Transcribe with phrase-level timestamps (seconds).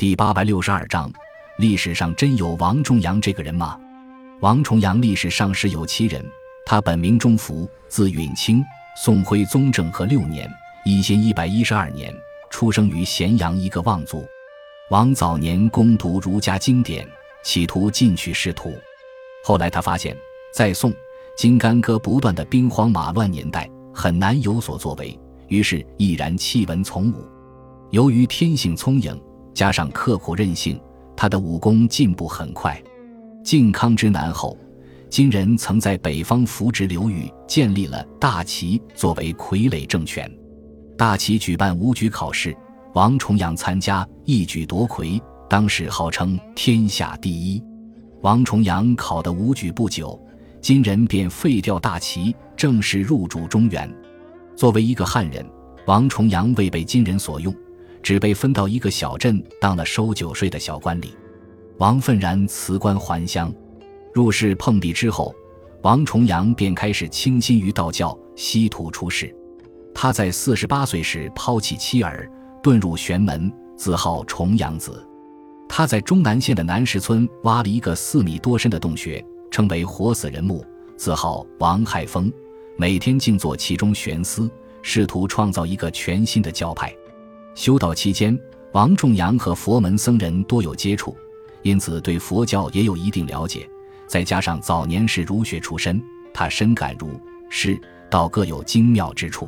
[0.00, 1.12] 第八百六十二章：
[1.58, 3.78] 历史上真有王重阳这个人吗？
[4.40, 6.24] 王重阳历史上是有其人，
[6.64, 8.64] 他本名钟福，字允清，
[8.96, 10.50] 宋徽宗政和六年
[10.86, 12.10] （一千一百一十二年）
[12.48, 14.26] 出生于咸阳一个望族。
[14.88, 17.06] 王早年攻读儒家经典，
[17.44, 18.72] 企图进取仕途。
[19.44, 20.16] 后来他发现，
[20.50, 20.90] 在宋
[21.36, 27.28] 金干戈不断的兵荒马乱年代，很难有所作为，于是毅然弃文从武。
[27.90, 29.22] 由于天性聪颖。
[29.54, 30.80] 加上刻苦韧性，
[31.16, 32.80] 他的武功进步很快。
[33.42, 34.56] 靖康之难后，
[35.08, 40.30] 金人曾在北方扶植刘裕建立了大齐作为傀儡政权。
[40.96, 42.56] 大齐举办武举考试，
[42.94, 47.62] 王重阳参加，一举夺魁，当时号称天下第一。
[48.20, 50.20] 王重阳考得武举不久，
[50.60, 53.90] 金人便废掉大齐，正式入主中原。
[54.54, 55.44] 作为一个汉人，
[55.86, 57.54] 王重阳未被金人所用。
[58.02, 61.08] 只被分到一个小镇当了收酒税的小官吏。
[61.78, 63.52] 王愤然辞官还乡，
[64.12, 65.34] 入世碰壁之后，
[65.82, 69.34] 王重阳便开始倾心于道教，西土出世。
[69.94, 72.30] 他在四十八岁时抛弃妻儿，
[72.62, 75.06] 遁入玄门，自号重阳子。
[75.68, 80.64] 他在终南县的南石村挖了一个四米多深的洞穴，称为活死人墓，
[80.96, 82.30] 自号王海峰，
[82.76, 84.50] 每天静坐其中悬思，
[84.82, 86.92] 试图创造一个全新的教派。
[87.60, 88.34] 修道期间，
[88.72, 91.14] 王重阳和佛门僧人多有接触，
[91.60, 93.68] 因此对佛教也有一定了解。
[94.06, 99.46] 再加上早年是儒学出身，他深感儒、释、道各有精妙之处，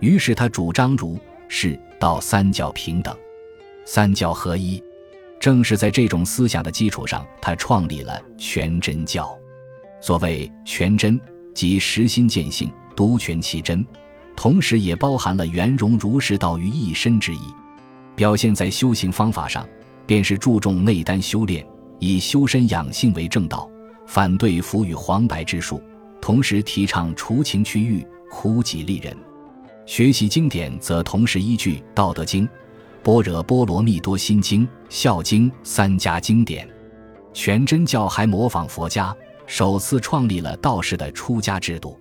[0.00, 3.16] 于是他主张儒、释、道三教平等、
[3.86, 4.84] 三教合一。
[5.40, 9.34] 正是在这种思想的基础上，他创立了全真教。
[10.02, 11.18] 所谓全真，
[11.54, 13.82] 即实心见性，独全其真。
[14.38, 17.40] 同时也包含了圆融儒释道于一身之意，
[18.14, 19.68] 表现在修行方法上，
[20.06, 21.66] 便是注重内丹修炼，
[21.98, 23.68] 以修身养性为正道，
[24.06, 25.82] 反对浮与黄白之术，
[26.20, 29.12] 同时提倡除情去欲，苦己利人。
[29.86, 32.44] 学习经典则同时依据《道德经》
[33.02, 36.68] 《般若波罗蜜多心经》《孝经》三家经典。
[37.34, 39.12] 全真教还模仿佛家，
[39.48, 41.98] 首次创立了道士的出家制度。